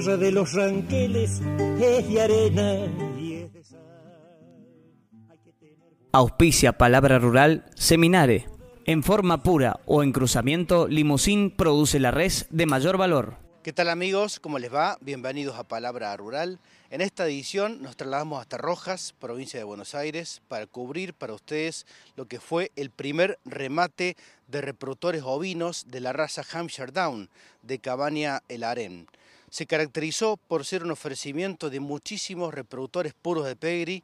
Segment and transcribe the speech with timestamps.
[0.00, 1.42] tierra de los ranqueles
[1.78, 2.86] es de arena
[3.18, 3.80] y es de sal.
[6.12, 8.46] Auspicia Palabra Rural Seminare.
[8.86, 13.36] En forma pura o en cruzamiento, Limusín produce la res de mayor valor.
[13.62, 14.40] ¿Qué tal amigos?
[14.40, 14.96] ¿Cómo les va?
[15.02, 16.60] Bienvenidos a Palabra Rural.
[16.88, 21.86] En esta edición nos trasladamos hasta Rojas, provincia de Buenos Aires, para cubrir para ustedes
[22.16, 24.16] lo que fue el primer remate
[24.48, 27.28] de reproductores ovinos de la raza Hampshire Down
[27.62, 29.06] de Cabaña El Aren.
[29.50, 34.02] Se caracterizó por ser un ofrecimiento de muchísimos reproductores puros de pedigree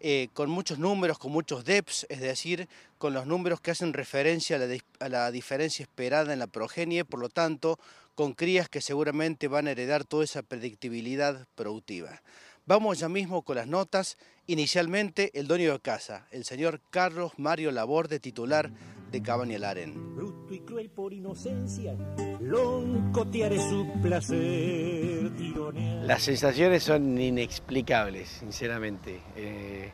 [0.00, 4.56] eh, con muchos números, con muchos DEPs, es decir, con los números que hacen referencia
[4.56, 7.78] a la, a la, diferencia esperada en la progenie, por lo tanto,
[8.14, 12.22] con crías que seguramente van a heredar toda esa predictibilidad productiva.
[12.68, 14.18] Vamos ya mismo con las notas.
[14.46, 18.70] Inicialmente, el dueño de casa, el señor Carlos Mario Laborde, titular
[19.10, 20.14] de Cabaña Laren.
[20.14, 21.94] Bruto y cruel por inocencia,
[22.42, 26.04] loncotear es su placer, tironear.
[26.04, 29.22] Las sensaciones son inexplicables, sinceramente.
[29.34, 29.90] Eh,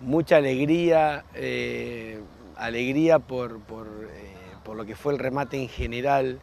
[0.00, 2.20] mucha alegría, eh,
[2.54, 6.40] alegría por, por, eh, por, lo que fue el remate en general,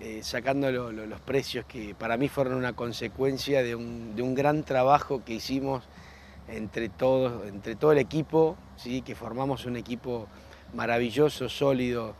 [0.00, 4.22] eh, sacando lo, lo, los precios que para mí fueron una consecuencia de un, de
[4.22, 5.84] un gran trabajo que hicimos
[6.48, 9.02] entre, todos, entre todo el equipo, ¿sí?
[9.02, 10.26] que formamos un equipo
[10.74, 12.14] maravilloso, sólido,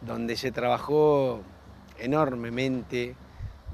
[0.00, 1.42] donde se trabajó
[1.98, 3.14] enormemente,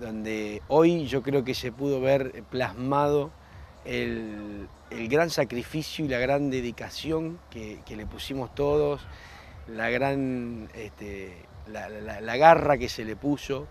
[0.01, 3.31] donde hoy yo creo que se pudo ver plasmado
[3.85, 9.07] el, el gran sacrificio y la gran dedicación que, que le pusimos todos,
[9.69, 11.35] la gran este,
[11.71, 13.67] la, la, garra que se le puso.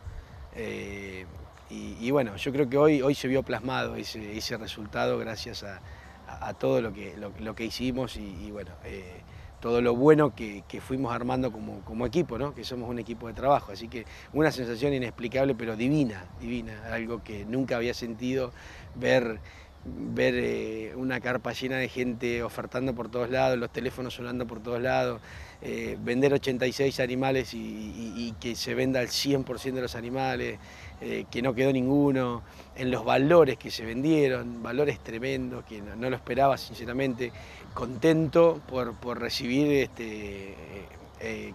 [0.56, 1.26] Eh,
[1.70, 5.82] y, bueno, yo creo que hoy, hoy se vio plasmado ese, ese resultado gracias a,
[6.28, 9.22] a, todo lo que, lo, que hicimos y, y bueno, eh,
[9.60, 12.54] todo lo bueno que, que fuimos armando como, como, equipo, ¿no?
[12.54, 13.72] que somos un equipo de trabajo.
[13.72, 18.52] Así que una sensación inexplicable, pero divina, divina, algo que nunca había sentido
[18.94, 19.40] ver
[19.86, 24.62] ver eh, una carpa llena de gente ofertando por todos lados, los teléfonos sonando por
[24.62, 25.22] todos lados,
[25.62, 30.58] eh, vender 86 animales y, que se venda el 100% de los animales,
[31.02, 32.44] eh, que no quedó ninguno,
[32.76, 37.32] en los valores que se vendieron, valores tremendos, que no, lo esperaba sinceramente,
[37.74, 40.56] contento por, recibir este,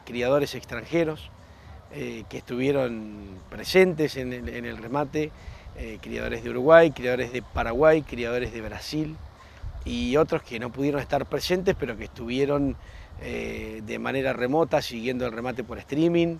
[0.04, 1.30] criadores extranjeros
[1.90, 5.30] que estuvieron presentes en el remate,
[5.80, 9.16] eh, criadores de Uruguay, criadores de Paraguay, criadores de Brasil
[9.84, 12.76] y otros que no pudieron estar presentes pero que estuvieron
[13.22, 16.38] eh, de manera remota siguiendo el remate por streaming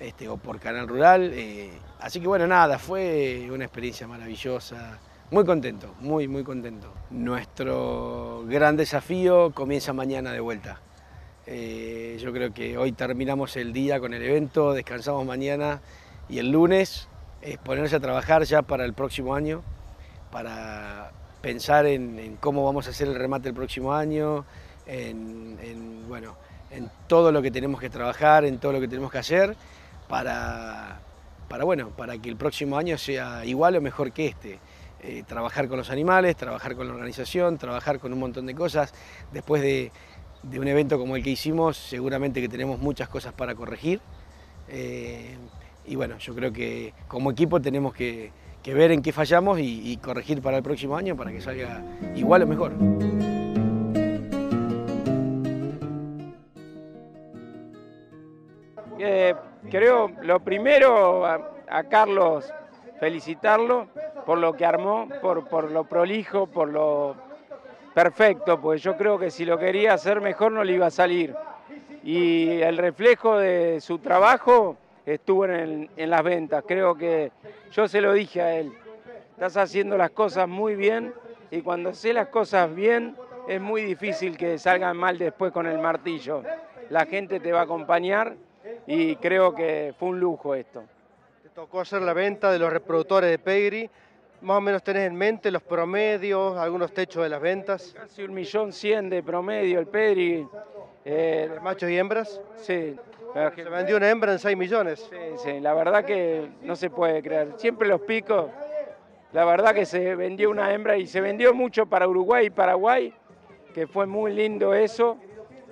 [0.00, 1.30] este, o por canal rural.
[1.32, 4.98] Eh, así que bueno, nada, fue una experiencia maravillosa.
[5.30, 6.92] Muy contento, muy, muy contento.
[7.10, 10.80] Nuestro gran desafío comienza mañana de vuelta.
[11.46, 15.80] Yo creo que hoy terminamos el día con el evento, descansamos mañana
[16.28, 17.08] y el lunes
[17.42, 19.62] es ponerse a trabajar ya para el próximo año,
[20.30, 24.44] para pensar en, cómo vamos a hacer el remate el próximo año,
[24.86, 26.36] en, en, bueno,
[26.70, 29.56] en todo lo que tenemos que trabajar, en todo lo que tenemos que hacer
[30.08, 31.00] para,
[31.48, 34.58] para, bueno, para que el próximo año sea igual o mejor que este.
[35.02, 38.92] Eh, trabajar con los animales, trabajar con la organización, trabajar con un montón de cosas.
[39.32, 39.90] Después de,
[40.42, 44.00] de un evento como el que hicimos, seguramente que tenemos muchas cosas para corregir.
[44.68, 45.36] Eh,
[45.86, 48.32] y bueno, yo creo que como equipo tenemos que,
[48.62, 51.82] que ver en qué fallamos y, corregir para el próximo año para que salga
[52.14, 52.72] igual o mejor.
[58.98, 59.34] Eh,
[59.70, 62.52] creo lo primero a, a, Carlos
[62.98, 63.88] felicitarlo
[64.26, 67.16] por lo que armó, por, por lo prolijo, por lo
[67.94, 71.34] perfecto, pues yo creo que si lo quería hacer mejor no le iba a salir.
[72.04, 74.76] Y el reflejo de su trabajo
[75.14, 76.64] estuvo en, en, las ventas.
[76.66, 77.32] Creo que
[77.72, 78.72] yo se lo dije a él.
[79.32, 81.14] Estás haciendo las cosas muy bien
[81.50, 83.16] y cuando sé las cosas bien
[83.48, 86.42] es muy difícil que salgan mal después con el martillo.
[86.88, 88.36] La gente te va a acompañar
[88.86, 90.84] y creo que fue un lujo esto.
[91.42, 93.90] Te tocó hacer la venta de los reproductores de Pegri.
[94.42, 97.92] Más o menos tenés en mente los promedios, algunos techos de las ventas.
[97.94, 100.46] Casi un millón cien de promedio el Pegri.
[101.04, 102.40] Eh, ¿Machos y hembras?
[102.56, 102.96] Sí,
[103.32, 105.08] se vendió una hembra en 6 millones.
[105.10, 107.54] Sí, sí, la verdad que no se puede creer.
[107.56, 108.46] Siempre los picos,
[109.32, 113.14] la verdad que se vendió una hembra y se vendió mucho para Uruguay y Paraguay,
[113.72, 115.18] que fue muy lindo eso.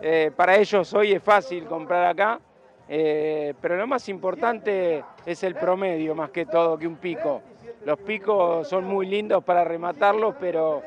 [0.00, 2.40] Eh, para ellos hoy es fácil comprar acá,
[2.88, 7.42] eh, pero lo más importante es el promedio más que todo que un pico.
[7.84, 10.82] Los picos son muy lindos para rematarlos, pero,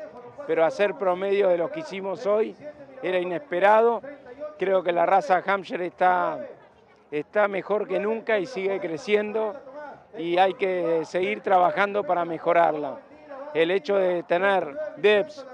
[0.46, 2.56] pero hacer promedio de los que hicimos hoy
[3.02, 4.00] era inesperado.
[4.58, 6.38] Creo que la raza Hampshire está
[7.12, 9.54] está mejor que nunca y sigue creciendo.
[10.18, 12.98] y hay que seguir trabajando para mejorarla.
[13.54, 15.46] El hecho de tener DEPS,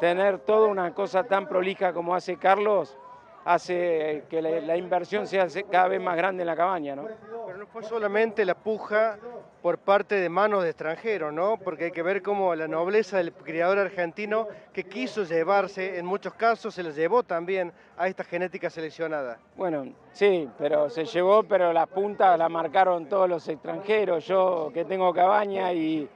[0.00, 2.98] tener toda una cosa tan prolija como hace Carlos,
[3.44, 7.06] hace que la, inversión sea cada vez más grande en la cabaña, ¿no?
[7.46, 9.18] Pero no fue solamente la puja
[9.62, 11.56] por parte de manos de extranjeros, ¿no?
[11.56, 16.34] Porque hay que ver cómo la nobleza del criador argentino que quiso llevarse, en muchos
[16.34, 19.38] casos se lo llevó también a esta genética seleccionada.
[19.56, 24.26] Bueno, sí, pero se llevó, pero las puntas la marcaron todos los extranjeros.
[24.26, 26.08] Yo que tengo cabaña y,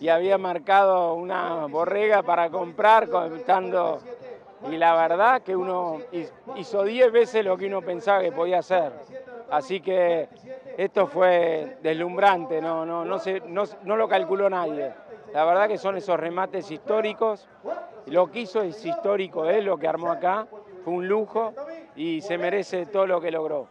[0.00, 4.00] y había marcado una borrega para comprar, estando
[4.68, 6.00] y la verdad que uno
[6.56, 8.92] hizo 10 veces lo que uno pensaba que podía hacer.
[9.50, 10.28] Así que
[10.84, 14.92] esto fue deslumbrante, no, no, no, se, no, lo calculó nadie.
[15.32, 17.48] La verdad que son esos remates históricos.
[18.06, 20.46] Lo que hizo es histórico, es lo que armó acá,
[20.84, 21.54] fue un lujo
[21.94, 23.68] y se merece todo lo que logró.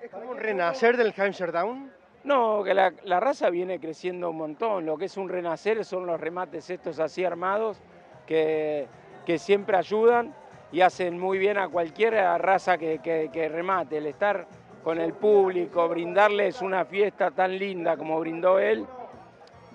[0.00, 1.92] ¿Es como un renacer del Hampshire Down?
[2.24, 4.86] No, que la, la raza viene creciendo un montón.
[4.86, 7.82] Lo que es un renacer son los remates estos así armados
[8.26, 8.86] que
[9.24, 10.34] que siempre ayudan
[10.70, 13.98] y hacen muy bien a cualquier raza que, remate.
[13.98, 14.46] El estar
[14.82, 18.84] con el público, brindarles una fiesta tan linda como brindó él,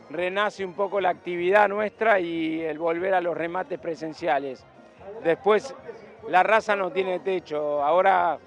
[0.09, 4.65] renace un poco la actividad nuestra y el volver a los remates presenciales.
[5.23, 5.73] Después,
[6.29, 7.81] la raza no tiene techo.
[7.83, 8.37] Ahora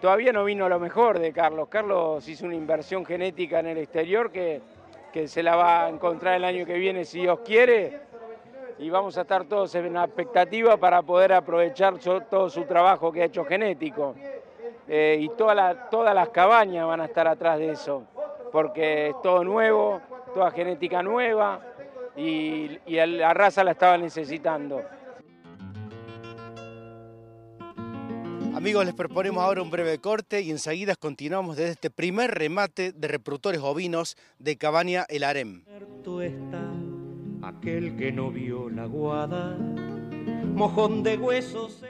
[0.00, 1.68] todavía no vino lo mejor de Carlos.
[1.68, 4.60] Carlos hizo una inversión genética en el exterior que,
[5.12, 8.00] que se la va a encontrar el año que viene si Dios quiere
[8.78, 13.26] y vamos a estar todos en expectativa para poder aprovechar todo su trabajo que ha
[13.26, 14.14] hecho genético.
[14.86, 18.04] Eh, y toda todas las cabañas van a estar atrás de eso,
[18.52, 20.00] porque es todo nuevo,
[20.34, 21.60] toda genética nueva
[22.16, 24.82] y, y la raza la estaba necesitando.
[28.54, 33.08] Amigos, les proponemos ahora un breve corte y enseguida continuamos desde este primer remate de
[33.08, 35.64] reproductores ovinos de Cabaña El Harem
[37.44, 39.56] aquel que no vio la guada,
[40.54, 41.84] mojón de huesos.